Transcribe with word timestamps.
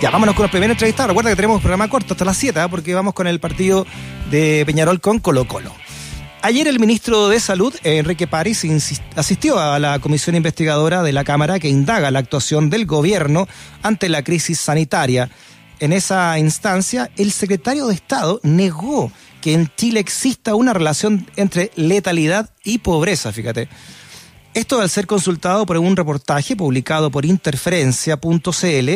Ya, 0.00 0.10
vámonos 0.10 0.36
con 0.36 0.44
los 0.44 0.52
primeros 0.52 0.74
entrevistados. 0.76 1.08
Recuerda 1.08 1.30
que 1.30 1.36
tenemos 1.36 1.60
programa 1.60 1.88
corto 1.88 2.14
hasta 2.14 2.24
las 2.24 2.36
7, 2.36 2.60
¿eh? 2.60 2.66
porque 2.70 2.94
vamos 2.94 3.14
con 3.14 3.26
el 3.26 3.40
partido 3.40 3.84
de 4.30 4.62
Peñarol 4.64 5.00
con 5.00 5.18
Colo 5.18 5.48
Colo. 5.48 5.74
Ayer 6.40 6.68
el 6.68 6.78
ministro 6.78 7.28
de 7.28 7.40
Salud, 7.40 7.74
Enrique 7.82 8.28
París, 8.28 8.64
asistió 9.16 9.58
a 9.58 9.80
la 9.80 9.98
comisión 9.98 10.36
investigadora 10.36 11.02
de 11.02 11.12
la 11.12 11.24
Cámara 11.24 11.58
que 11.58 11.68
indaga 11.68 12.12
la 12.12 12.20
actuación 12.20 12.70
del 12.70 12.86
gobierno 12.86 13.48
ante 13.82 14.08
la 14.08 14.22
crisis 14.22 14.60
sanitaria. 14.60 15.30
En 15.80 15.92
esa 15.92 16.38
instancia, 16.38 17.10
el 17.16 17.32
secretario 17.32 17.88
de 17.88 17.94
Estado 17.94 18.38
negó 18.44 19.10
que 19.40 19.52
en 19.52 19.68
Chile 19.76 19.98
exista 19.98 20.54
una 20.54 20.74
relación 20.74 21.26
entre 21.34 21.72
letalidad 21.74 22.50
y 22.62 22.78
pobreza, 22.78 23.32
fíjate. 23.32 23.68
Esto 24.54 24.80
al 24.80 24.90
ser 24.90 25.06
consultado 25.06 25.66
por 25.66 25.76
un 25.76 25.96
reportaje 25.96 26.56
publicado 26.56 27.10
por 27.10 27.24
interferencia.cl 27.24 28.90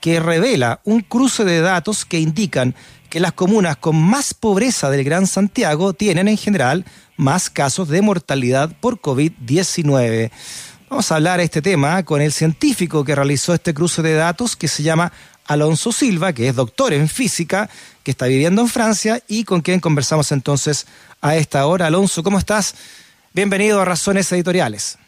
que 0.00 0.20
revela 0.20 0.80
un 0.84 1.00
cruce 1.00 1.44
de 1.44 1.60
datos 1.60 2.04
que 2.04 2.20
indican 2.20 2.74
que 3.08 3.20
las 3.20 3.32
comunas 3.32 3.76
con 3.76 3.96
más 3.96 4.34
pobreza 4.34 4.90
del 4.90 5.04
Gran 5.04 5.26
Santiago 5.26 5.94
tienen 5.94 6.28
en 6.28 6.36
general 6.36 6.84
más 7.16 7.50
casos 7.50 7.88
de 7.88 8.02
mortalidad 8.02 8.70
por 8.80 9.00
COVID-19. 9.00 10.30
Vamos 10.90 11.10
a 11.10 11.16
hablar 11.16 11.38
de 11.38 11.44
este 11.44 11.62
tema 11.62 12.02
con 12.04 12.20
el 12.22 12.32
científico 12.32 13.04
que 13.04 13.14
realizó 13.14 13.54
este 13.54 13.74
cruce 13.74 14.02
de 14.02 14.14
datos 14.14 14.56
que 14.56 14.68
se 14.68 14.82
llama 14.82 15.12
Alonso 15.46 15.92
Silva, 15.92 16.32
que 16.32 16.48
es 16.48 16.54
doctor 16.54 16.92
en 16.92 17.08
física, 17.08 17.68
que 18.02 18.10
está 18.10 18.26
viviendo 18.26 18.62
en 18.62 18.68
Francia 18.68 19.22
y 19.26 19.44
con 19.44 19.62
quien 19.62 19.80
conversamos 19.80 20.30
entonces 20.32 20.86
a 21.20 21.36
esta 21.36 21.66
hora. 21.66 21.86
Alonso, 21.86 22.22
¿cómo 22.22 22.38
estás? 22.38 22.74
Bienvenido 23.32 23.80
a 23.80 23.84
Razones 23.84 24.30
Editoriales. 24.32 24.98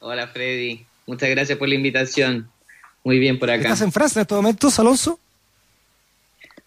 Hola 0.00 0.26
Freddy, 0.28 0.84
muchas 1.06 1.30
gracias 1.30 1.56
por 1.56 1.68
la 1.68 1.74
invitación. 1.74 2.50
Muy 3.04 3.18
bien 3.18 3.38
por 3.38 3.50
acá. 3.50 3.62
¿Estás 3.62 3.82
en 3.82 3.92
Francia 3.92 4.20
en 4.20 4.22
estos 4.22 4.36
momentos, 4.36 4.78
Alonso? 4.78 5.18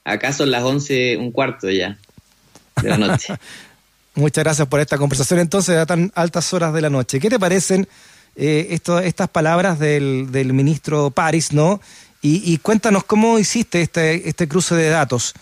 Acá 0.03 0.31
son 0.31 0.52
las 0.52 0.63
once, 0.63 1.17
un 1.17 1.31
cuarto 1.31 1.69
ya 1.69 1.97
de 2.81 2.89
la 2.89 2.97
noche. 2.97 3.33
muchas 4.16 4.44
gracias 4.44 4.67
por 4.67 4.80
esta 4.80 4.97
conversación 4.97 5.39
entonces 5.39 5.77
a 5.77 5.85
tan 5.85 6.11
altas 6.16 6.53
horas 6.53 6.73
de 6.73 6.81
la 6.81 6.89
noche. 6.89 7.19
¿Qué 7.19 7.29
te 7.29 7.39
parecen 7.39 7.88
eh, 8.35 8.79
estas 9.03 9.29
palabras 9.29 9.79
del, 9.79 10.53
ministro 10.53 11.11
París, 11.11 11.52
no? 11.52 11.81
Y, 12.22 12.57
cuéntanos 12.57 13.05
cómo 13.05 13.39
hiciste 13.39 13.81
este, 13.81 14.27
este 14.27 14.50
cruce 14.50 14.75
de 14.75 14.89
datos. 14.89 15.33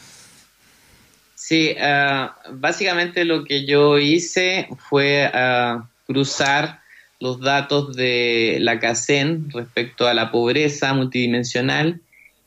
Sí, 1.47 1.75
ah, 1.79 2.35
básicamente 2.53 3.23
lo 3.23 3.43
que 3.43 3.67
yo 3.67 3.99
hice 3.99 4.67
fue 4.89 5.29
ah, 5.31 5.87
cruzar 6.07 6.81
los 7.19 7.39
datos 7.39 7.95
de 7.95 8.57
la 8.61 8.79
CACEN 8.79 9.51
respecto 9.51 10.07
a 10.07 10.15
la 10.15 10.31
pobreza 10.31 10.91
multidimensional 10.95 12.01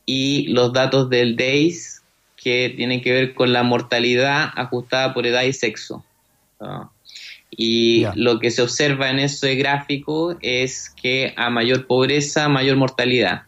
y 0.05 0.47
los 0.47 0.73
datos 0.73 1.09
del 1.09 1.37
DAIS 1.37 2.01
que 2.35 2.73
tienen 2.75 2.99
que 2.99 3.13
ver 3.13 3.33
con 3.35 3.53
la 3.53 3.63
mortalidad 3.63 4.51
ajustada 4.53 5.13
por 5.13 5.25
edad 5.25 5.43
y 5.43 5.53
sexo. 5.53 6.03
Ah, 6.59 6.89
y 7.51 8.05
lo 8.15 8.37
que 8.39 8.51
se 8.51 8.61
observa 8.61 9.09
en 9.09 9.19
ese 9.19 9.55
gráfico 9.55 10.35
es 10.41 10.89
que 10.89 11.33
a 11.37 11.49
mayor 11.49 11.87
pobreza, 11.87 12.49
mayor 12.49 12.75
mortalidad. 12.75 13.43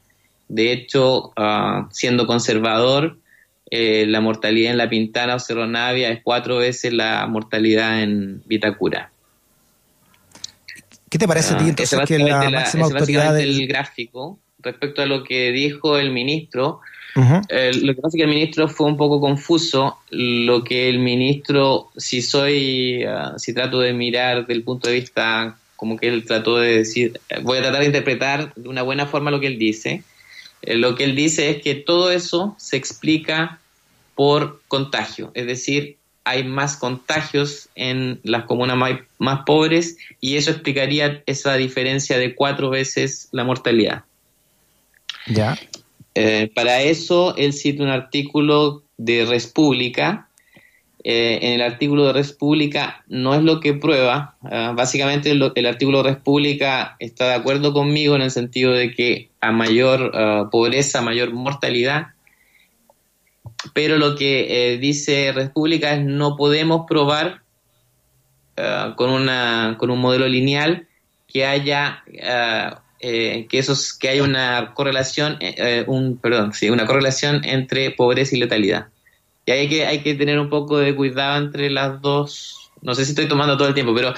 De 0.47 0.71
hecho, 0.71 1.33
ah, 1.35 1.89
siendo 1.91 2.25
conservador, 2.25 3.17
eh, 3.73 4.05
la 4.05 4.19
mortalidad 4.19 4.71
en 4.71 4.77
la 4.77 4.89
Pintana 4.89 5.35
o 5.35 5.39
Cerro 5.39 5.65
Navia 5.65 6.09
es 6.11 6.19
cuatro 6.21 6.57
veces 6.57 6.91
la 6.91 7.25
mortalidad 7.27 8.03
en 8.03 8.43
Vitacura. 8.45 9.11
¿Qué 11.09 11.17
te 11.17 11.25
parece 11.25 11.53
a 11.53 11.57
ti 11.57 11.63
ah, 11.65 11.69
entonces 11.69 11.99
que 12.05 12.19
la, 12.19 12.49
máxima 12.49 12.85
autoridad 12.85 13.33
del 13.33 13.65
gráfico 13.67 14.39
respecto 14.59 15.01
a 15.01 15.05
lo 15.05 15.23
que 15.23 15.53
dijo 15.53 15.97
el 15.97 16.11
ministro? 16.11 16.81
Eh, 17.49 17.71
lo 17.81 17.95
que 17.95 18.01
pasa 18.01 18.15
es 18.15 18.19
que 18.19 18.23
el 18.23 18.29
ministro 18.29 18.67
fue 18.67 18.87
un 18.87 18.97
poco 18.97 19.21
confuso. 19.21 19.99
Lo 20.09 20.65
que 20.65 20.89
el 20.89 20.99
ministro, 20.99 21.91
si 21.95 22.21
soy, 22.21 23.03
ah, 23.03 23.35
si 23.37 23.53
trato 23.53 23.79
de 23.79 23.93
mirar 23.93 24.47
del 24.47 24.63
punto 24.63 24.89
de 24.89 24.95
vista 24.95 25.57
como 25.77 25.97
que 25.97 26.09
él 26.09 26.25
trató 26.25 26.57
de 26.57 26.77
decir, 26.77 27.19
voy 27.41 27.57
a 27.57 27.61
tratar 27.61 27.79
de 27.79 27.87
interpretar 27.87 28.53
de 28.53 28.67
una 28.69 28.83
buena 28.83 29.07
forma 29.07 29.31
lo 29.31 29.39
que 29.39 29.47
él 29.47 29.57
dice. 29.57 30.03
Eh, 30.61 30.75
lo 30.75 30.93
que 30.93 31.05
él 31.05 31.15
dice 31.15 31.49
es 31.49 31.61
que 31.61 31.73
todo 31.73 32.11
eso 32.11 32.53
se 32.59 32.77
explica 32.77 33.60
por 34.15 34.61
contagio, 34.67 35.31
es 35.33 35.45
decir, 35.47 35.97
hay 36.23 36.43
más 36.43 36.77
contagios 36.77 37.69
en 37.75 38.19
las 38.23 38.45
comunas 38.45 38.77
más, 39.17 39.39
pobres 39.45 39.97
y 40.19 40.37
eso 40.37 40.51
explicaría 40.51 41.23
esa 41.25 41.55
diferencia 41.55 42.17
de 42.17 42.35
cuatro 42.35 42.69
veces 42.69 43.27
la 43.31 43.43
mortalidad. 43.43 44.03
Ya. 45.27 45.57
Eh, 46.13 46.51
para 46.53 46.81
eso 46.81 47.35
él 47.37 47.53
cita 47.53 47.83
un 47.83 47.89
artículo 47.89 48.83
de 48.97 49.25
Res 49.25 49.47
Pública. 49.47 50.27
Eh, 51.03 51.39
en 51.41 51.53
el 51.53 51.61
artículo 51.61 52.05
de 52.05 52.13
Res 52.13 52.31
Pública 52.31 53.03
no 53.07 53.33
es 53.33 53.41
lo 53.41 53.59
que 53.59 53.73
prueba. 53.73 54.35
Ah, 54.43 54.73
básicamente 54.75 55.31
el 55.31 55.65
artículo 55.65 56.03
de 56.03 56.11
Res 56.11 56.21
Pública 56.21 56.95
está 56.99 57.29
de 57.29 57.35
acuerdo 57.35 57.73
conmigo 57.73 58.15
en 58.15 58.21
el 58.21 58.31
sentido 58.31 58.73
de 58.73 58.93
que 58.93 59.29
a 59.39 59.51
mayor 59.51 60.11
uh, 60.13 60.49
pobreza, 60.51 61.01
mayor 61.01 61.33
mortalidad, 61.33 62.09
pero 63.73 63.97
lo 63.97 64.15
que 64.15 64.73
eh, 64.73 64.77
dice 64.77 65.31
República 65.31 65.93
es 65.93 66.03
no 66.03 66.35
podemos 66.35 66.85
probar 66.87 67.41
uh, 68.57 68.95
con, 68.95 69.09
una, 69.09 69.75
con 69.77 69.89
un 69.89 69.99
modelo 69.99 70.27
lineal 70.27 70.87
que 71.27 71.45
haya 71.45 72.03
uh, 72.07 72.75
eh, 72.99 73.47
que 73.49 73.57
esos 73.57 73.93
que 73.93 74.09
haya 74.09 74.23
una 74.23 74.73
correlación 74.75 75.37
eh, 75.39 75.83
un 75.87 76.17
perdón 76.17 76.53
sí 76.53 76.69
una 76.69 76.85
correlación 76.85 77.43
entre 77.45 77.91
pobreza 77.91 78.35
y 78.35 78.39
letalidad. 78.39 78.87
Y 79.45 79.51
hay 79.51 79.69
que 79.69 79.85
hay 79.87 79.99
que 79.99 80.13
tener 80.13 80.39
un 80.39 80.49
poco 80.49 80.77
de 80.77 80.95
cuidado 80.95 81.43
entre 81.43 81.69
las 81.71 81.99
dos. 82.01 82.71
No 82.83 82.93
sé 82.93 83.05
si 83.05 83.11
estoy 83.11 83.27
tomando 83.27 83.57
todo 83.57 83.67
el 83.67 83.73
tiempo 83.73 83.95
pero 83.95 84.13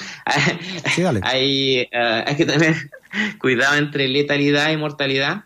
hay, 1.21 1.87
hay 1.93 2.35
que 2.35 2.45
tener 2.45 2.75
cuidado 3.39 3.77
entre 3.77 4.07
letalidad 4.07 4.71
y 4.71 4.77
mortalidad 4.77 5.45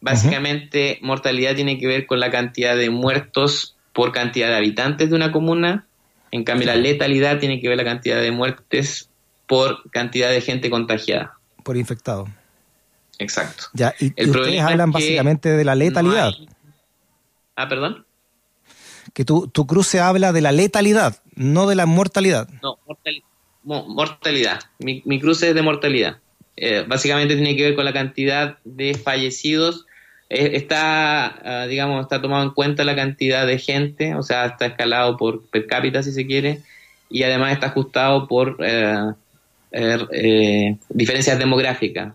Básicamente, 0.00 0.98
mortalidad 1.02 1.54
tiene 1.54 1.78
que 1.78 1.86
ver 1.86 2.06
con 2.06 2.20
la 2.20 2.30
cantidad 2.30 2.76
de 2.76 2.90
muertos 2.90 3.76
por 3.92 4.12
cantidad 4.12 4.48
de 4.48 4.56
habitantes 4.56 5.10
de 5.10 5.16
una 5.16 5.32
comuna. 5.32 5.86
En 6.30 6.44
cambio, 6.44 6.66
la 6.66 6.76
letalidad 6.76 7.38
tiene 7.38 7.60
que 7.60 7.68
ver 7.68 7.76
la 7.76 7.84
cantidad 7.84 8.20
de 8.20 8.30
muertes 8.30 9.10
por 9.46 9.90
cantidad 9.90 10.30
de 10.30 10.40
gente 10.40 10.70
contagiada. 10.70 11.38
Por 11.64 11.76
infectado. 11.76 12.28
Exacto. 13.18 13.64
Ya, 13.72 13.94
y, 13.98 14.12
El 14.14 14.30
ustedes 14.30 14.60
hablan 14.60 14.92
básicamente 14.92 15.48
de 15.48 15.64
la 15.64 15.74
letalidad. 15.74 16.32
Ah, 17.56 17.68
perdón. 17.68 18.06
Que 19.12 19.24
tu, 19.24 19.48
tu 19.48 19.66
cruce 19.66 19.98
habla 19.98 20.32
de 20.32 20.42
la 20.42 20.52
letalidad, 20.52 21.20
no 21.34 21.66
de 21.66 21.74
la 21.74 21.86
mortalidad. 21.86 22.48
No, 22.62 22.78
mortalidad. 23.64 24.60
Mi, 24.78 25.02
mi, 25.04 25.18
cruce 25.18 25.48
es 25.48 25.54
de 25.56 25.62
mortalidad. 25.62 26.18
Eh, 26.56 26.84
básicamente 26.86 27.34
tiene 27.34 27.56
que 27.56 27.64
ver 27.64 27.74
con 27.74 27.84
la 27.84 27.92
cantidad 27.92 28.58
de 28.64 28.94
fallecidos 28.94 29.86
está, 30.28 31.62
ah, 31.62 31.66
digamos, 31.66 32.02
está 32.02 32.20
tomado 32.20 32.44
en 32.44 32.50
cuenta 32.50 32.84
la 32.84 32.94
cantidad 32.94 33.46
de 33.46 33.58
gente, 33.58 34.14
o 34.14 34.22
sea, 34.22 34.46
está 34.46 34.66
escalado 34.66 35.16
por 35.16 35.46
per 35.46 35.66
cápita 35.66 36.02
si 36.02 36.12
se 36.12 36.26
quiere, 36.26 36.60
y 37.08 37.22
además 37.22 37.52
está 37.52 37.68
ajustado 37.68 38.28
por 38.28 38.56
eh, 38.60 39.12
eh, 39.72 40.76
diferencias 40.88 41.38
demográficas, 41.38 42.14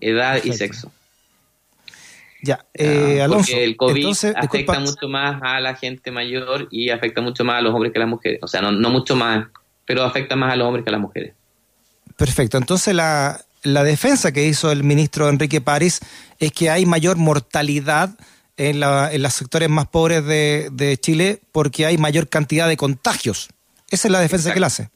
edad 0.00 0.40
y 0.42 0.52
sexo. 0.52 0.90
Ya, 2.42 2.64
ah, 2.78 3.24
Alonso, 3.24 3.52
porque 3.52 3.64
el 3.64 3.76
COVID 3.76 4.06
afecta 4.36 4.78
mucho 4.80 5.08
más 5.08 5.40
a 5.42 5.60
la 5.60 5.74
gente 5.74 6.10
mayor 6.10 6.68
y 6.70 6.90
afecta 6.90 7.22
mucho 7.22 7.44
más 7.44 7.56
a 7.58 7.60
los 7.62 7.74
hombres 7.74 7.92
que 7.92 7.98
a 7.98 8.00
las 8.00 8.08
mujeres. 8.08 8.40
O 8.42 8.46
sea, 8.46 8.60
no, 8.60 8.70
no 8.72 8.90
mucho 8.90 9.16
más, 9.16 9.46
pero 9.86 10.02
afecta 10.02 10.36
más 10.36 10.52
a 10.52 10.56
los 10.56 10.66
hombres 10.66 10.84
que 10.84 10.90
a 10.90 10.92
las 10.92 11.00
mujeres. 11.00 11.34
Perfecto. 12.16 12.58
Entonces, 12.58 12.94
la, 12.94 13.40
la 13.64 13.82
defensa 13.82 14.32
que 14.32 14.46
hizo 14.46 14.70
el 14.70 14.84
ministro 14.84 15.28
Enrique 15.28 15.60
París 15.60 16.00
es 16.38 16.52
que 16.52 16.70
hay 16.70 16.86
mayor 16.86 17.16
mortalidad 17.16 18.10
en, 18.56 18.78
los 18.78 19.34
sectores 19.34 19.68
más 19.68 19.88
pobres 19.88 20.24
de, 20.24 20.98
Chile 21.00 21.40
porque 21.50 21.86
hay 21.86 21.98
mayor 21.98 22.28
cantidad 22.28 22.68
de 22.68 22.76
contagios. 22.76 23.48
Esa 23.90 24.08
es 24.08 24.12
la 24.12 24.20
defensa 24.20 24.52
que 24.52 24.58
él 24.58 24.64
hace. 24.64 24.90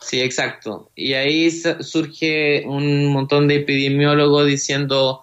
Sí, 0.00 0.20
exacto. 0.20 0.90
Y 0.96 1.12
ahí 1.12 1.50
surge 1.50 2.64
un 2.66 3.06
montón 3.06 3.48
de 3.48 3.56
epidemiólogos 3.56 4.46
diciendo, 4.46 5.22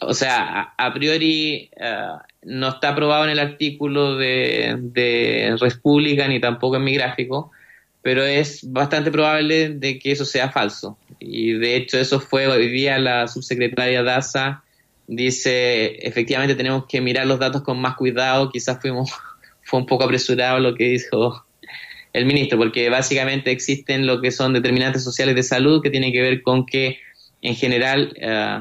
o 0.00 0.14
sea, 0.14 0.74
a, 0.76 0.92
priori 0.92 1.70
eh, 1.76 2.08
no 2.42 2.68
está 2.68 2.90
aprobado 2.90 3.24
en 3.24 3.30
el 3.30 3.38
artículo 3.38 4.16
de, 4.16 4.76
de 4.78 5.56
República 5.58 6.28
ni 6.28 6.40
tampoco 6.40 6.76
en 6.76 6.84
mi 6.84 6.94
gráfico, 6.94 7.52
pero 8.02 8.22
es 8.22 8.60
bastante 8.70 9.10
probable 9.10 9.70
de 9.70 9.98
que 9.98 10.12
eso 10.12 10.24
sea 10.24 10.50
falso. 10.50 10.98
Y 11.18 11.52
de 11.52 11.76
hecho 11.76 11.98
eso 11.98 12.20
fue 12.20 12.46
hoy 12.46 12.68
día 12.68 12.98
la 12.98 13.28
subsecretaria 13.28 14.02
Daza 14.02 14.62
dice, 15.08 16.06
efectivamente 16.06 16.54
tenemos 16.54 16.84
que 16.86 17.00
mirar 17.00 17.26
los 17.26 17.38
datos 17.38 17.62
con 17.62 17.80
más 17.80 17.96
cuidado, 17.96 18.50
quizás 18.50 18.78
fuimos, 18.80 19.10
fue 19.62 19.80
un 19.80 19.86
poco 19.86 20.04
apresurado 20.04 20.60
lo 20.60 20.74
que 20.74 20.84
dijo 20.84 21.44
el 22.12 22.26
ministro, 22.26 22.58
porque 22.58 22.88
básicamente 22.88 23.50
existen 23.50 24.06
lo 24.06 24.20
que 24.20 24.30
son 24.30 24.52
determinantes 24.52 25.04
sociales 25.04 25.34
de 25.34 25.42
salud 25.42 25.82
que 25.82 25.90
tienen 25.90 26.12
que 26.12 26.22
ver 26.22 26.42
con 26.42 26.66
que 26.66 26.98
en 27.42 27.54
general 27.54 28.14
eh, 28.16 28.60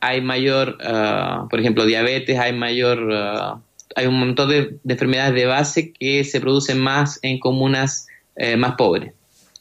hay 0.00 0.20
mayor, 0.20 0.78
uh, 0.80 1.48
por 1.48 1.58
ejemplo, 1.58 1.84
diabetes, 1.84 2.38
hay 2.38 2.52
mayor, 2.52 3.02
uh, 3.02 3.60
hay 3.96 4.06
un 4.06 4.18
montón 4.18 4.50
de, 4.50 4.76
enfermedades 4.86 5.34
de 5.34 5.46
base 5.46 5.92
que 5.92 6.22
se 6.24 6.40
producen 6.40 6.80
más 6.80 7.18
en 7.22 7.38
comunas 7.38 8.06
eh, 8.36 8.56
más 8.56 8.74
pobres. 8.76 9.12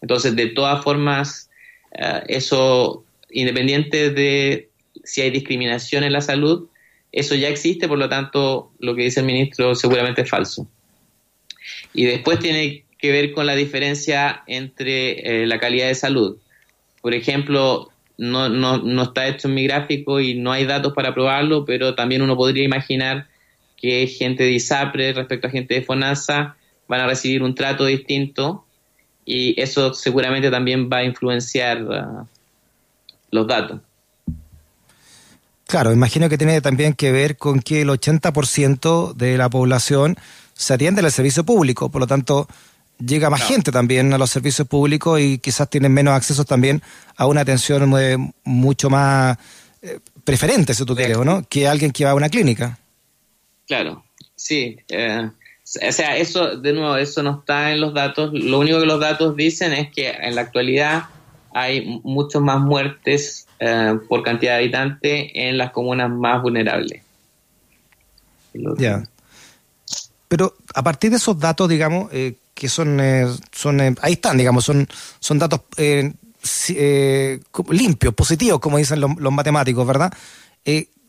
Entonces, 0.01 0.35
de 0.35 0.47
todas 0.47 0.83
formas, 0.83 1.49
uh, 1.97 2.23
eso, 2.27 3.05
independiente 3.31 4.11
de 4.11 4.69
si 5.03 5.21
hay 5.21 5.29
discriminación 5.31 6.03
en 6.03 6.13
la 6.13 6.21
salud, 6.21 6.67
eso 7.11 7.35
ya 7.35 7.47
existe, 7.47 7.87
por 7.87 7.97
lo 7.97 8.09
tanto, 8.09 8.71
lo 8.79 8.95
que 8.95 9.03
dice 9.03 9.21
el 9.21 9.25
ministro 9.25 9.73
seguramente 9.75 10.21
es 10.21 10.29
falso. 10.29 10.67
Y 11.93 12.05
después 12.05 12.39
tiene 12.39 12.83
que 12.97 13.11
ver 13.11 13.31
con 13.31 13.45
la 13.45 13.55
diferencia 13.55 14.43
entre 14.47 15.43
eh, 15.43 15.47
la 15.47 15.59
calidad 15.59 15.87
de 15.87 15.95
salud. 15.95 16.37
Por 17.01 17.13
ejemplo, 17.13 17.91
no, 18.17 18.49
no, 18.49 18.77
no 18.77 19.03
está 19.03 19.27
hecho 19.27 19.47
en 19.47 19.53
mi 19.53 19.63
gráfico 19.63 20.19
y 20.19 20.35
no 20.35 20.51
hay 20.51 20.65
datos 20.65 20.93
para 20.93 21.13
probarlo, 21.13 21.65
pero 21.65 21.95
también 21.95 22.21
uno 22.21 22.35
podría 22.35 22.63
imaginar 22.63 23.27
que 23.77 24.07
gente 24.07 24.43
de 24.43 24.51
ISAPRE 24.51 25.13
respecto 25.13 25.47
a 25.47 25.51
gente 25.51 25.75
de 25.75 25.81
FONASA 25.83 26.57
van 26.87 27.01
a 27.01 27.07
recibir 27.07 27.43
un 27.43 27.55
trato 27.55 27.85
distinto 27.85 28.65
y 29.25 29.59
eso 29.59 29.93
seguramente 29.93 30.51
también 30.51 30.89
va 30.91 30.97
a 30.97 31.03
influenciar 31.03 31.83
uh, 31.83 32.27
los 33.31 33.47
datos. 33.47 33.81
Claro, 35.67 35.91
imagino 35.91 36.29
que 36.29 36.37
tiene 36.37 36.61
también 36.61 36.93
que 36.93 37.11
ver 37.11 37.37
con 37.37 37.59
que 37.59 37.81
el 37.81 37.89
80% 37.89 39.13
de 39.15 39.37
la 39.37 39.49
población 39.49 40.15
se 40.53 40.75
atiende 40.75 41.01
al 41.01 41.11
servicio 41.11 41.43
público, 41.43 41.89
por 41.89 42.01
lo 42.01 42.07
tanto 42.07 42.47
llega 43.03 43.29
más 43.29 43.43
gente 43.43 43.71
también 43.71 44.13
a 44.13 44.17
los 44.17 44.29
servicios 44.29 44.67
públicos 44.67 45.19
y 45.19 45.39
quizás 45.39 45.69
tienen 45.69 45.91
menos 45.91 46.13
acceso 46.13 46.45
también 46.45 46.81
a 47.17 47.25
una 47.25 47.41
atención 47.41 48.33
mucho 48.43 48.89
más 48.89 49.37
eh, 49.81 49.99
preferente, 50.23 50.73
si 50.73 50.85
tú 50.85 50.95
quieres, 50.95 51.17
¿no? 51.17 51.45
Que 51.49 51.67
alguien 51.67 51.91
que 51.91 52.05
va 52.05 52.11
a 52.11 52.15
una 52.15 52.29
clínica. 52.29 52.79
Claro, 53.67 54.05
sí. 54.35 54.77
Eh, 54.87 55.29
o 55.87 55.91
sea, 55.91 56.17
eso, 56.17 56.57
de 56.57 56.73
nuevo, 56.73 56.95
eso 56.97 57.23
no 57.23 57.39
está 57.39 57.71
en 57.71 57.81
los 57.81 57.93
datos. 57.93 58.31
Lo 58.33 58.59
único 58.59 58.79
que 58.79 58.85
los 58.85 58.99
datos 58.99 59.35
dicen 59.35 59.73
es 59.73 59.91
que 59.91 60.09
en 60.09 60.35
la 60.35 60.41
actualidad 60.41 61.05
hay 61.53 62.01
muchos 62.03 62.41
más 62.41 62.59
muertes 62.59 63.47
eh, 63.59 63.97
por 64.09 64.23
cantidad 64.23 64.53
de 64.53 64.63
habitantes 64.63 65.31
en 65.33 65.57
las 65.57 65.71
comunas 65.71 66.09
más 66.09 66.41
vulnerables. 66.41 67.01
Ya. 68.77 69.03
Pero 70.27 70.55
a 70.73 70.83
partir 70.83 71.11
de 71.11 71.17
esos 71.17 71.39
datos, 71.39 71.69
digamos, 71.69 72.09
eh, 72.11 72.35
que 72.53 72.69
son, 72.69 72.99
eh, 72.99 73.27
son 73.51 73.79
eh, 73.79 73.95
ahí 74.01 74.13
están, 74.13 74.37
digamos, 74.37 74.65
son, 74.65 74.87
son 75.19 75.39
datos 75.39 75.61
limpios, 77.69 78.13
positivos, 78.13 78.59
como 78.59 78.77
dicen 78.77 78.99
los, 78.99 79.31
matemáticos, 79.31 79.85
¿verdad? 79.85 80.13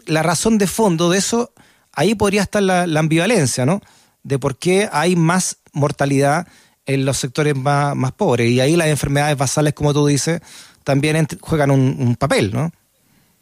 la 0.07 0.23
razón 0.23 0.59
de 0.59 0.67
fondo 0.67 1.11
de 1.11 1.19
eso, 1.19 1.53
ahí 1.93 2.15
podría 2.15 2.43
estar 2.43 2.63
la, 2.63 2.83
ambivalencia, 2.83 3.67
¿no? 3.67 3.81
De 4.26 4.38
por 4.38 4.58
qué 4.58 4.88
hay 4.90 5.14
más 5.14 5.58
mortalidad 5.73 6.49
en 6.84 7.05
los 7.05 7.17
sectores 7.17 7.55
más, 7.55 7.94
más, 7.94 8.12
pobres. 8.12 8.50
Y 8.50 8.61
ahí 8.61 8.75
las 8.76 8.88
enfermedades 8.88 9.37
basales, 9.37 9.73
como 9.73 9.93
tú 9.93 10.06
dices, 10.06 10.40
también 10.84 11.26
juegan 11.40 11.70
un, 11.70 12.17
papel, 12.17 12.52
¿no? 12.52 12.73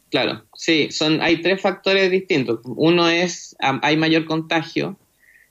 Claro, 0.09 0.43
sí, 0.55 0.89
son, 0.91 1.21
hay 1.21 1.41
tres 1.41 1.61
factores 1.61 2.09
distintos. 2.11 2.59
Uno 2.63 3.09
es, 3.09 3.55
hay 3.59 3.97
mayor 3.97 4.25
contagio, 4.25 4.97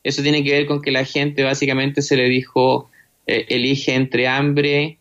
eso 0.05 0.23
tiene 0.23 0.45
que 0.45 0.53
ver 0.53 0.67
con 0.67 0.83
que 0.83 0.91
la 0.91 1.05
gente 1.05 1.43
básicamente 1.43 2.03
se 2.03 2.17
le 2.17 2.29
dijo, 2.29 2.91
eh, 3.27 3.47
elige 3.49 3.95
entre 3.95 4.29
hambre 4.29 4.99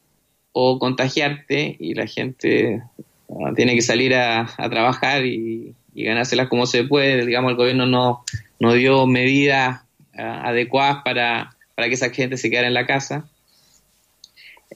o 0.54 0.80
contagiarte 0.80 1.76
y 1.80 1.94
la 1.94 2.08
gente 2.08 2.82
ah, 3.30 3.52
tiene 3.56 3.76
que 3.76 3.82
salir 3.82 4.16
a, 4.16 4.48
trabajar 4.70 5.26
y, 5.26 5.76
ganárselas 5.96 6.48
como 6.48 6.66
se 6.66 6.86
puede. 6.86 7.26
Digamos, 7.26 7.52
el 7.52 7.58
gobierno 7.58 7.86
no, 7.86 8.24
no 8.60 8.74
dio 8.74 9.06
medidas 9.06 9.82
ah, 10.18 10.50
adecuadas 10.50 11.04
para, 11.04 11.56
para 11.76 11.88
que 11.88 11.96
esa 11.96 12.10
gente 12.10 12.38
se 12.38 12.50
quedara 12.50 12.68
en 12.68 12.74
la 12.74 12.86
casa. 12.86 13.28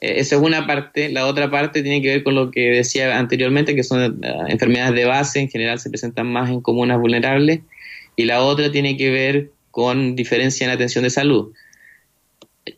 Eh, 0.00 0.14
esa 0.20 0.36
es 0.36 0.42
una 0.42 0.66
parte. 0.66 1.08
La 1.08 1.26
otra 1.26 1.50
parte 1.50 1.82
tiene 1.82 2.02
que 2.02 2.08
ver 2.08 2.22
con 2.22 2.34
lo 2.34 2.50
que 2.50 2.70
decía 2.70 3.18
anteriormente, 3.18 3.74
que 3.74 3.84
son 3.84 4.24
ah, 4.24 4.46
enfermedades 4.48 4.94
de 4.94 5.04
base, 5.04 5.40
en 5.40 5.50
general 5.50 5.78
se 5.78 5.90
presentan 5.90 6.26
más 6.26 6.50
en 6.50 6.60
comunas 6.60 6.98
vulnerables. 6.98 7.60
Y 8.16 8.24
la 8.24 8.42
otra 8.42 8.70
tiene 8.72 8.96
que 8.96 9.10
ver 9.10 9.50
con 9.70 10.16
diferencia 10.16 10.64
en 10.66 10.72
atención 10.72 11.04
de 11.04 11.10
salud. 11.10 11.52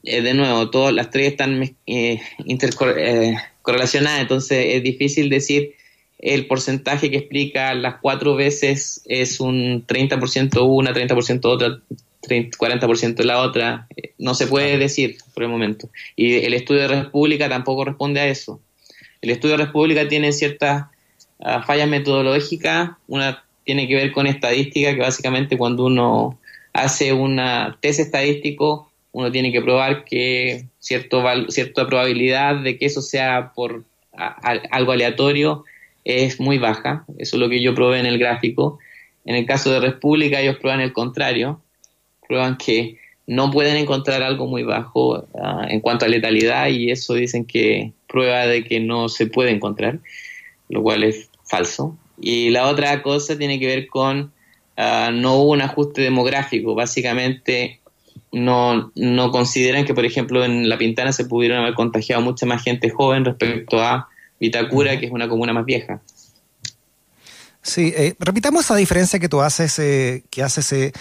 Eh, 0.03 0.23
de 0.23 0.35
nuevo, 0.35 0.71
todas 0.71 0.95
las 0.95 1.11
tres 1.11 1.29
están 1.33 1.62
eh, 1.87 2.21
intercorrelacionadas, 2.45 4.19
eh, 4.19 4.23
entonces 4.23 4.67
es 4.75 4.83
difícil 4.83 5.31
decir 5.31 5.75
el 6.19 6.47
porcentaje 6.47 7.11
que 7.11 7.17
explica 7.17 7.73
las 7.75 7.97
cuatro 8.01 8.37
veces 8.37 9.03
es 9.07 9.41
un 9.41 9.87
30% 9.87 10.67
una, 10.67 10.93
30% 10.93 11.41
otra, 11.47 11.81
30, 12.21 12.57
40% 12.59 13.23
la 13.25 13.41
otra. 13.41 13.87
Eh, 13.97 14.15
no 14.19 14.35
se 14.35 14.47
puede 14.47 14.79
decir 14.79 15.17
por 15.35 15.43
el 15.43 15.49
momento. 15.49 15.89
Y 16.17 16.37
el 16.45 16.55
estudio 16.55 16.83
de 16.83 16.89
República 16.89 17.49
tampoco 17.49 17.85
responde 17.85 18.21
a 18.21 18.29
eso. 18.29 18.61
El 19.21 19.31
estudio 19.31 19.57
de 19.57 19.65
República 19.65 20.09
tiene 20.09 20.33
ciertas 20.33 20.87
uh, 21.39 21.63
fallas 21.67 21.89
metodológicas. 21.89 22.91
Una 23.07 23.45
tiene 23.65 23.87
que 23.87 23.95
ver 23.95 24.13
con 24.13 24.27
estadística, 24.27 24.95
que 24.95 25.01
básicamente 25.01 25.59
cuando 25.59 25.85
uno 25.85 26.39
hace 26.73 27.13
una 27.13 27.79
test 27.81 28.01
estadístico, 28.01 28.91
uno 29.13 29.31
tiene 29.31 29.53
que 29.53 29.61
probar 29.61 30.05
que 30.05 30.67
cierto, 30.79 31.23
cierta 31.49 31.87
probabilidad 31.87 32.57
de 32.63 32.79
que 32.79 32.87
eso 32.87 33.03
sea 33.03 33.53
por 33.55 33.85
algo 34.71 34.93
aleatorio 34.93 35.65
es 36.05 36.41
muy 36.41 36.59
baja. 36.59 37.05
Eso 37.19 37.37
es 37.37 37.41
lo 37.41 37.49
que 37.49 37.63
yo 37.63 37.75
probé 37.75 38.01
en 38.01 38.07
el 38.07 38.19
gráfico. 38.19 38.79
En 39.25 39.35
el 39.35 39.47
caso 39.47 39.73
de 39.73 39.81
República, 39.81 40.41
ellos 40.41 40.57
prueban 40.57 40.81
el 40.81 40.93
contrario. 40.93 41.61
Prueban 42.31 42.56
que 42.56 42.97
no 43.27 43.50
pueden 43.50 43.77
encontrar 43.77 44.23
algo 44.23 44.47
muy 44.47 44.62
bajo 44.62 45.27
ah, 45.35 45.67
en 45.69 45.81
cuanto 45.81 46.05
a 46.05 46.09
letalidad 46.09 46.69
y 46.69 46.93
eso 46.93 47.15
dicen 47.15 47.44
que 47.44 47.93
prueba 48.06 48.47
de 48.47 48.62
que 48.62 48.79
no 48.79 49.09
se 49.09 49.27
puede 49.27 49.50
encontrar, 49.50 49.99
lo 50.69 50.81
cual 50.82 51.03
es 51.03 51.29
falso. 51.44 51.97
Y 52.21 52.50
la 52.50 52.69
otra 52.69 53.03
cosa 53.03 53.37
tiene 53.37 53.59
que 53.59 53.67
ver 53.67 53.88
con 53.88 54.32
Ah, 54.82 55.11
no 55.12 55.35
hubo 55.35 55.53
un 55.53 55.61
ajuste 55.61 56.00
demográfico. 56.00 56.75
Básicamente 56.75 57.81
no, 58.33 58.91
no 58.94 59.31
consideran 59.31 59.85
que, 59.85 59.93
por 59.93 60.06
ejemplo, 60.06 60.43
en 60.43 60.71
La 60.71 60.79
Pintana 60.79 61.12
se 61.12 61.26
pudieron 61.26 61.59
haber 61.59 61.75
contagiado 61.75 62.23
mucha 62.23 62.47
más 62.47 62.62
gente 62.62 62.88
joven 62.88 63.26
respecto 63.26 63.79
a 63.79 64.09
Vitacura, 64.41 64.99
que 64.99 65.05
es 65.05 65.12
una 65.12 65.29
comuna 65.29 65.53
más 65.53 65.67
vieja. 65.67 66.00
Sí, 67.61 67.93
eh, 67.94 68.15
repitamos 68.19 68.65
esa 68.65 68.75
diferencia 68.75 69.19
que 69.19 69.29
tú 69.29 69.43
haces, 69.43 69.79
eh, 69.81 70.25
que 70.31 70.43
haces 70.43 70.73
eh, 70.73 70.93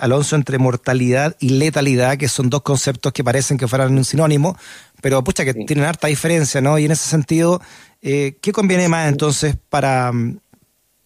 Alonso, 0.00 0.36
entre 0.36 0.58
mortalidad 0.58 1.36
y 1.40 1.50
letalidad, 1.50 2.18
que 2.18 2.28
son 2.28 2.50
dos 2.50 2.62
conceptos 2.62 3.12
que 3.12 3.24
parecen 3.24 3.58
que 3.58 3.68
fueran 3.68 3.96
un 3.96 4.04
sinónimo, 4.04 4.56
pero 5.00 5.22
pucha, 5.24 5.44
que 5.44 5.54
tienen 5.54 5.84
harta 5.84 6.08
diferencia, 6.08 6.60
¿no? 6.60 6.78
Y 6.78 6.84
en 6.84 6.92
ese 6.92 7.08
sentido, 7.08 7.60
¿qué 8.00 8.52
conviene 8.52 8.88
más 8.88 9.08
entonces 9.08 9.56
para, 9.68 10.12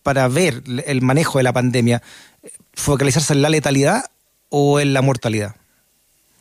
para 0.03 0.29
ver 0.29 0.63
el 0.87 1.03
manejo 1.03 1.39
de 1.39 1.45
la 1.45 1.53
pandemia? 1.53 2.03
¿Focalizarse 2.73 3.33
en 3.33 3.43
la 3.43 3.49
letalidad 3.49 4.05
o 4.49 4.81
en 4.81 4.93
la 4.93 5.03
mortalidad? 5.03 5.55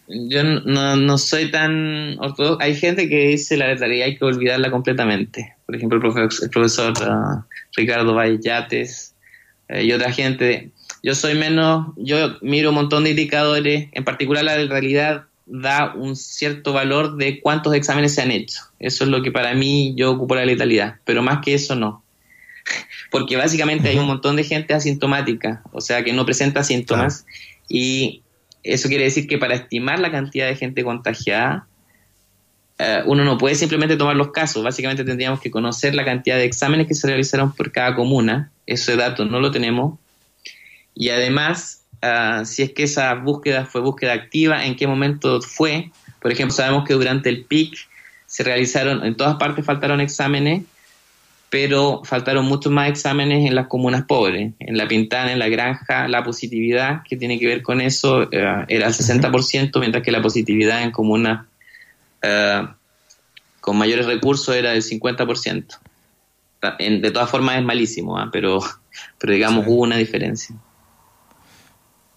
Yo 0.07 0.43
no, 0.43 1.17
soy 1.17 1.49
tan 1.49 2.17
ortodoxo. 2.19 2.61
Hay 2.61 2.75
gente 2.75 3.07
que 3.07 3.27
dice 3.29 3.55
la 3.55 3.67
letalidad 3.67 4.05
hay 4.07 4.17
que 4.17 4.25
olvidarla 4.25 4.69
completamente. 4.69 5.55
Por 5.65 5.75
ejemplo, 5.75 5.97
el 5.97 6.49
profesor, 6.49 6.93
uh, 7.01 7.43
Ricardo 7.75 8.13
Vallates 8.13 9.15
eh, 9.69 9.83
y 9.85 9.93
otra 9.93 10.11
gente. 10.11 10.71
Yo 11.03 11.15
soy 11.15 11.35
menos, 11.35 11.87
yo 11.97 12.37
miro 12.41 12.69
un 12.69 12.75
montón 12.75 13.03
de 13.03 13.09
indicadores, 13.09 13.89
en 13.91 14.05
particular 14.05 14.45
la 14.45 14.55
de 14.55 14.67
realidad 14.67 15.25
da 15.45 15.93
un 15.93 16.15
cierto 16.15 16.71
valor 16.71 17.17
de 17.17 17.41
cuántos 17.41 17.73
exámenes 17.73 18.15
se 18.15 18.21
han 18.21 18.31
hecho. 18.31 18.61
Eso 18.79 19.03
es 19.03 19.09
lo 19.09 19.21
que 19.21 19.29
para 19.29 19.53
mí 19.53 19.93
yo 19.97 20.11
ocupo 20.11 20.35
la 20.35 20.45
letalidad, 20.45 20.95
pero 21.03 21.21
más 21.21 21.43
que 21.43 21.55
eso 21.55 21.75
no. 21.75 22.05
Porque 23.11 23.35
básicamente 23.35 23.89
hay 23.89 23.97
un 23.97 24.07
montón 24.07 24.37
de 24.37 24.45
gente 24.45 24.73
asintomática, 24.73 25.61
o 25.73 25.81
sea, 25.81 26.05
que 26.05 26.13
no 26.13 26.25
presenta 26.25 26.63
síntomas, 26.63 27.25
y 27.67 28.23
eso 28.63 28.87
quiere 28.87 29.03
decir 29.03 29.27
que 29.27 29.37
para 29.37 29.55
estimar 29.55 29.99
la 29.99 30.09
cantidad 30.09 30.47
de 30.47 30.55
gente 30.55 30.85
contagiada, 30.85 31.67
eh, 32.79 33.03
uno 33.05 33.25
no 33.25 33.37
puede 33.37 33.55
simplemente 33.55 33.97
tomar 33.97 34.15
los 34.15 34.31
casos, 34.31 34.63
básicamente 34.63 35.03
tendríamos 35.03 35.41
que 35.41 35.51
conocer 35.51 35.95
la 35.95 36.05
cantidad 36.05 36.37
de 36.37 36.45
exámenes 36.45 36.87
que 36.87 36.95
se 36.95 37.07
realizaron 37.07 37.53
por 37.53 37.73
cada 37.73 37.93
comuna, 37.93 38.51
ese 38.65 38.95
dato 38.95 39.25
no 39.25 39.41
lo 39.41 39.51
tenemos, 39.51 39.99
y 40.95 41.09
además, 41.09 41.83
eh, 42.01 42.41
si 42.45 42.63
es 42.63 42.71
que 42.71 42.83
esa 42.83 43.13
búsqueda 43.15 43.65
fue 43.65 43.81
búsqueda 43.81 44.13
activa, 44.13 44.65
en 44.65 44.75
qué 44.75 44.87
momento 44.87 45.41
fue, 45.41 45.91
por 46.19 46.31
ejemplo, 46.31 46.55
sabemos 46.55 46.85
que 46.85 46.93
durante 46.93 47.29
el 47.29 47.45
PIC 47.45 47.75
se 48.25 48.43
realizaron, 48.43 49.05
en 49.05 49.15
todas 49.15 49.35
partes 49.35 49.65
faltaron 49.65 50.01
exámenes, 50.01 50.63
pero 51.49 52.01
faltaron 52.03 52.45
muchos 52.45 52.71
más 52.71 52.89
exámenes 52.89 53.45
en 53.45 53.53
las 53.53 53.67
comunas 53.67 54.05
pobres. 54.05 54.53
En 54.59 54.75
La 54.75 54.87
Pintana, 54.87 55.31
en 55.31 55.37
La 55.37 55.49
Granja, 55.49 56.07
la 56.07 56.23
positividad 56.23 57.03
que 57.07 57.15
tiene 57.15 57.37
que 57.37 57.45
ver 57.45 57.61
con 57.61 57.79
eso 57.79 58.31
era 58.31 58.65
el 58.69 58.81
60%, 58.81 59.79
mientras 59.79 60.03
que 60.03 60.11
la 60.11 60.21
positividad 60.21 60.81
en 60.81 60.89
comunas 60.89 61.45
eh, 62.23 62.67
con 63.61 63.77
mayores 63.77 64.07
recursos 64.07 64.55
era 64.55 64.71
del 64.71 64.81
50%. 64.81 65.77
de 66.79 67.11
todas 67.11 67.29
formas 67.29 67.57
es 67.57 67.63
malísimo, 67.63 68.17
¿ah? 68.17 68.29
pero 68.31 68.59
pero 69.17 69.33
digamos 69.33 69.65
hubo 69.67 69.81
una 69.81 69.97
diferencia. 69.97 70.55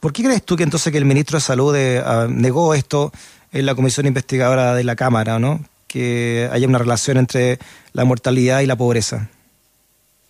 ¿Por 0.00 0.12
qué 0.12 0.22
crees 0.22 0.44
tú 0.44 0.56
que 0.56 0.62
entonces 0.62 0.92
que 0.92 0.98
el 0.98 1.04
ministro 1.04 1.38
de 1.38 1.42
Salud 1.42 1.74
eh, 1.74 2.02
ah, 2.04 2.26
negó 2.28 2.74
esto 2.74 3.12
en 3.52 3.66
la 3.66 3.74
comisión 3.74 4.06
investigadora 4.06 4.74
de 4.74 4.84
la 4.84 4.96
Cámara, 4.96 5.38
¿no? 5.38 5.60
Que 5.86 6.48
haya 6.52 6.66
una 6.66 6.78
relación 6.78 7.16
entre 7.16 7.58
la 7.92 8.04
mortalidad 8.04 8.60
y 8.60 8.66
la 8.66 8.76
pobreza. 8.76 9.30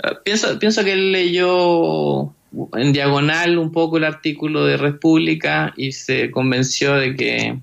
Ah, 0.02 0.12
pienso, 0.24 0.58
pienso 0.58 0.84
que 0.84 0.92
él 0.92 1.12
leyó 1.12 2.32
en 2.74 2.92
diagonal 2.92 3.58
un 3.58 3.72
poco 3.72 3.96
el 3.96 4.04
artículo 4.04 4.64
de 4.64 4.76
República 4.76 5.74
y 5.76 5.92
se 5.92 6.30
convenció 6.30 6.94
de 6.94 7.16
que 7.16 7.58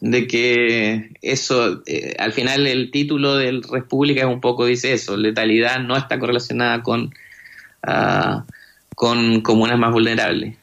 de 0.00 0.26
que 0.28 1.10
eso, 1.22 1.82
eh, 1.86 2.14
al 2.18 2.32
final 2.32 2.66
el 2.66 2.90
título 2.90 3.34
del 3.34 3.62
República 3.64 4.20
es 4.20 4.26
un 4.26 4.40
poco 4.40 4.66
dice 4.66 4.92
eso, 4.92 5.16
letalidad 5.16 5.80
no 5.80 5.96
está 5.96 6.18
correlacionada 6.20 6.82
con, 6.82 7.12
uh, 7.86 8.42
con 8.94 9.40
comunas 9.40 9.78
más 9.78 9.92
vulnerables. 9.92 10.56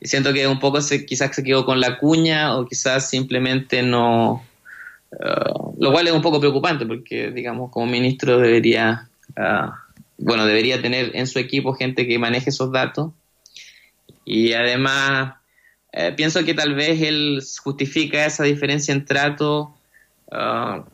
Y 0.00 0.08
siento 0.08 0.32
que 0.32 0.46
un 0.46 0.60
poco 0.60 0.80
se, 0.80 1.06
quizás 1.06 1.34
se 1.34 1.42
quedó 1.42 1.64
con 1.64 1.80
la 1.80 1.98
cuña 1.98 2.56
o 2.56 2.66
quizás 2.66 3.08
simplemente 3.08 3.82
no, 3.82 4.44
uh, 5.10 5.74
lo 5.78 5.92
cual 5.92 6.06
es 6.06 6.12
un 6.12 6.22
poco 6.22 6.40
preocupante 6.40 6.86
porque, 6.86 7.30
digamos, 7.30 7.70
como 7.70 7.86
ministro 7.86 8.38
debería, 8.38 9.08
uh, 9.36 9.70
bueno, 10.18 10.44
debería 10.44 10.82
tener 10.82 11.12
en 11.14 11.26
su 11.26 11.38
equipo 11.38 11.74
gente 11.74 12.06
que 12.06 12.18
maneje 12.18 12.50
esos 12.50 12.70
datos 12.70 13.12
y 14.26 14.52
además 14.52 15.34
eh, 15.92 16.12
pienso 16.14 16.44
que 16.44 16.52
tal 16.52 16.74
vez 16.74 17.00
él 17.00 17.40
justifica 17.62 18.26
esa 18.26 18.44
diferencia 18.44 18.92
en 18.92 19.06
trato, 19.06 19.74
uh, 20.30 20.84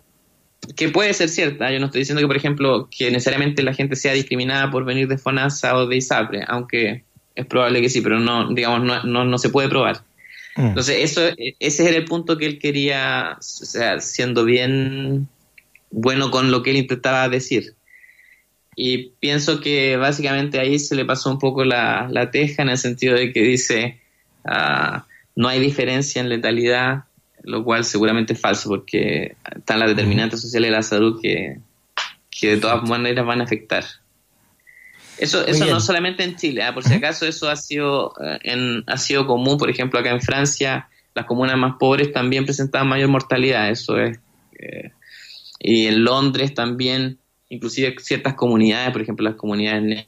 que 0.77 0.91
puede 0.91 1.13
ser 1.13 1.29
cierta. 1.29 1.73
Yo 1.73 1.81
no 1.81 1.87
estoy 1.87 2.03
diciendo 2.03 2.21
que, 2.21 2.29
por 2.29 2.37
ejemplo, 2.37 2.89
que 2.89 3.11
necesariamente 3.11 3.65
la 3.65 3.75
gente 3.75 3.97
sea 3.97 4.13
discriminada 4.13 4.71
por 4.71 4.85
venir 4.85 5.09
de 5.09 5.19
FONASA 5.19 5.77
o 5.77 5.89
de 5.89 5.97
ISAPRE, 5.97 6.45
aunque 6.47 7.05
es 7.35 7.47
probable 7.47 7.81
que 7.81 7.89
sí, 7.89 8.01
pero 8.01 8.21
no, 8.21 8.53
digamos, 8.53 8.83
no, 8.83 9.03
no, 9.05 9.25
no 9.25 9.39
se 9.39 9.51
puede 9.51 9.69
probar. 9.69 10.03
Mm. 10.57 10.67
Entonces, 10.69 10.97
eso, 11.01 11.23
ese 11.59 11.89
era 11.89 11.97
el 11.97 12.05
punto 12.05 12.37
que 12.39 12.47
él 12.47 12.59
quería, 12.59 13.37
o 13.39 13.43
sea, 13.43 14.01
siendo 14.01 14.45
bien 14.45 15.29
bueno 15.91 16.31
con 16.31 16.51
lo 16.51 16.63
que 16.63 16.71
él 16.71 16.77
intentaba 16.77 17.29
decir. 17.29 17.75
Y 18.75 19.11
pienso 19.21 19.61
que 19.61 19.97
básicamente 19.97 20.59
ahí 20.59 20.79
se 20.79 20.95
le 20.95 21.05
pasó 21.05 21.31
un 21.31 21.39
poco 21.39 21.65
la, 21.65 22.09
la 22.11 22.31
teja 22.31 22.63
en 22.63 22.71
el 22.71 22.79
sentido 22.79 23.15
de 23.17 23.33
que 23.33 23.43
dice, 23.43 24.01
Ah, 24.45 25.07
no 25.37 25.49
hay 25.49 25.61
diferencia 25.61 26.21
en 26.21 26.29
letalidad, 26.29 27.05
lo 27.43 27.65
cual 27.65 27.85
seguramente 27.85 28.35
es 28.35 28.41
falso 28.41 28.69
porque 28.69 29.37
están 29.57 29.79
las 29.79 29.89
determinantes 29.89 30.41
sociales 30.41 30.71
de 30.71 30.77
la 30.77 30.83
salud 30.83 31.21
que, 31.21 31.59
de 32.41 32.57
todas 32.57 32.89
maneras 32.89 33.25
van 33.25 33.41
a 33.41 33.45
afectar. 33.45 33.85
Eso, 35.23 35.47
eso 35.47 35.67
no 35.67 35.81
solamente 35.81 36.25
en 36.25 36.37
Chile, 36.37 36.63
¿ah? 36.63 36.75
por 36.75 36.85
si 36.85 36.95
acaso 36.95 37.27
eso 37.27 37.49
ha 37.49 37.57
sido, 37.57 38.13
eh, 38.23 38.39
en, 38.43 38.85
ha 38.87 38.97
sido 38.97 39.27
común, 39.27 39.57
por 39.57 39.71
ejemplo, 39.71 39.99
acá 39.99 40.11
en 40.11 40.21
Francia, 40.21 40.89
las 41.15 41.27
comunas 41.27 41.57
más 41.57 41.77
pobres 41.79 42.13
también 42.13 42.45
presentaban 42.45 42.89
mayor 42.89 43.09
mortalidad, 43.09 43.71
eso 43.71 43.99
es. 43.99 44.19
Eh, 44.59 44.91
y 45.61 45.87
en 45.87 46.05
Londres 46.05 46.55
también, 46.55 47.19
inclusive 47.49 47.95
ciertas 47.99 48.35
comunidades, 48.35 48.91
por 48.93 49.03
ejemplo 49.03 49.25
las 49.25 49.37
comunidades 49.37 50.07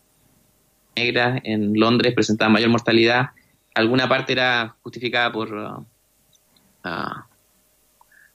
negras 0.97 1.40
en 1.44 1.78
Londres 1.78 2.14
presentaban 2.14 2.52
mayor 2.52 2.71
mortalidad 2.71 3.30
alguna 3.75 4.09
parte 4.09 4.33
era 4.33 4.76
justificada 4.83 5.33
por, 5.33 5.52
uh, 5.52 5.85
uh, 6.85 7.23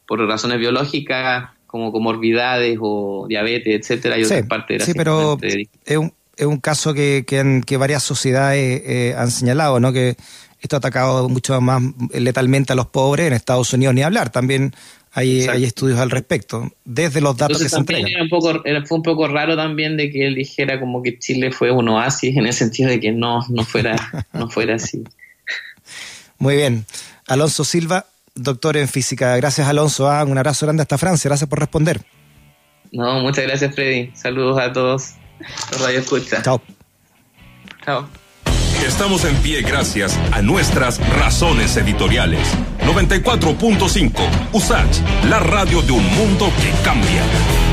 por 0.05 0.19
razones 0.27 0.59
biológicas 0.59 1.51
como 1.65 1.91
comorbidades 1.91 2.77
o 2.81 3.25
diabetes, 3.27 3.79
etcétera, 3.79 4.17
y 4.17 4.24
otra 4.24 4.43
parte 4.48 4.75
era 4.75 4.86
Sí, 4.86 4.93
pero 4.95 5.38
es 5.41 5.98
un, 5.98 6.12
es 6.39 6.46
un 6.46 6.58
caso 6.58 6.93
que, 6.93 7.25
que, 7.25 7.77
varias 7.77 8.01
sociedades 8.01 8.81
eh, 8.86 9.13
han 9.17 9.29
señalado, 9.29 9.81
¿no? 9.81 9.91
Que 9.91 10.15
esto 10.62 10.77
ha 10.77 10.79
atacado 10.79 11.27
mucho 11.27 11.60
más 11.60 11.84
letalmente 12.13 12.72
a 12.72 12.77
los 12.77 12.88
pobres 12.88 13.27
en 13.27 13.34
Estados 13.34 13.74
Unidos, 13.74 13.93
ni 13.93 14.03
hablar. 14.03 14.29
También 14.29 14.74
hay, 15.12 15.41
hay, 15.48 15.65
estudios 15.65 16.00
al 16.00 16.10
respecto, 16.10 16.72
desde 16.86 17.19
los 17.19 17.36
datos 17.36 17.62
que 17.62 17.67
se 17.67 17.75
entregan. 17.75 18.22
un 18.22 18.29
poco, 18.29 18.63
fue 18.86 18.98
un 18.98 19.03
poco 19.03 19.27
raro 19.27 19.58
también 19.58 19.98
de 19.98 20.10
que 20.10 20.27
él 20.27 20.36
dijera 20.36 20.79
como 20.79 21.03
que 21.03 21.19
Chile 21.19 21.51
fue 21.51 21.72
un 21.72 21.89
oasis, 21.89 22.38
en 22.38 22.46
el 22.46 22.53
sentido 22.53 22.89
de 22.89 23.01
que 23.01 23.12
no, 23.12 23.46
no, 23.50 23.65
fuera, 23.65 24.25
no 24.31 24.50
fuera 24.50 24.75
así. 24.75 25.03
Muy 26.38 26.55
bien. 26.55 26.86
Alonso 27.27 27.65
Silva, 27.65 28.05
doctor 28.34 28.77
en 28.77 28.88
física. 28.88 29.36
Gracias, 29.36 29.67
Alonso. 29.67 30.10
Ah, 30.10 30.24
un 30.24 30.38
abrazo 30.38 30.65
grande 30.65 30.84
hasta 30.84 30.98
Francia. 30.98 31.27
Gracias 31.27 31.50
por 31.50 31.60
responder. 31.60 32.01
No, 32.93 33.19
muchas 33.19 33.43
gracias, 33.43 33.75
Freddy. 33.75 34.12
Saludos 34.15 34.58
a 34.58 34.72
todos 34.72 35.18
Radio 35.79 36.00
Escucha. 36.00 36.41
Chao. 36.41 36.62
Chao. 37.86 38.08
Estamos 38.86 39.25
en 39.25 39.36
pie 39.38 39.62
gracias 39.62 40.17
a 40.31 40.41
nuestras 40.41 41.00
razones 41.17 41.75
editoriales. 41.77 42.48
94.5 42.86 44.12
USACH, 44.53 45.25
la 45.29 45.39
radio 45.39 45.81
de 45.81 45.91
un 45.91 46.05
mundo 46.15 46.51
que 46.62 46.72
cambia. 46.84 47.68